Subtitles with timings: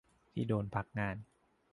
[0.31, 1.17] ที่โดนพักงาน